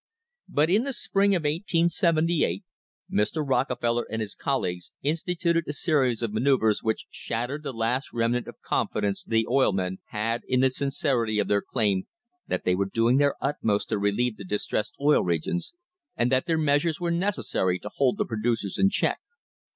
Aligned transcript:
But 0.49 0.71
in 0.71 0.81
the 0.81 0.93
spring 0.93 1.35
of 1.35 1.41
1878 1.43 2.63
Mr. 3.13 3.47
Rockefeller 3.47 4.07
and 4.09 4.19
his 4.19 4.33
col 4.33 4.61
leagues 4.61 4.91
instituted 5.03 5.65
a 5.67 5.73
series 5.73 6.23
of 6.23 6.33
manoeuvres 6.33 6.81
which 6.81 7.05
shattered 7.11 7.61
the 7.61 7.71
last 7.71 8.11
remnant 8.11 8.47
of 8.47 8.59
confidence 8.61 9.23
the 9.23 9.45
oil 9.47 9.73
men 9.73 9.99
had 10.05 10.41
in 10.47 10.61
the 10.61 10.71
sincerity 10.71 11.37
of 11.37 11.47
their 11.47 11.61
claim 11.61 12.07
that 12.47 12.65
they 12.65 12.73
were 12.73 12.89
doing 12.91 13.17
their 13.17 13.35
utmost 13.41 13.89
to 13.89 13.99
relieve 13.99 14.37
the 14.37 14.43
distressed 14.43 14.95
Oil 14.99 15.21
Regions, 15.23 15.71
and 16.15 16.31
that 16.31 16.47
their 16.47 16.57
measures 16.57 16.99
were 16.99 17.11
necessary 17.11 17.77
to 17.77 17.91
hold 17.97 18.17
the 18.17 18.25
producers 18.25 18.79
in 18.79 18.89
check. 18.89 19.19